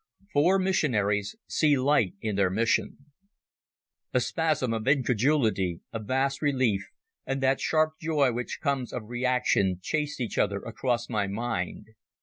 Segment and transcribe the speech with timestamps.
[0.33, 2.97] Four Missionaries See Light in their Mission
[4.15, 6.87] A spasm of incredulity, a vast relief,
[7.27, 11.89] and that sharp joy which comes of reaction chased each other across my mind.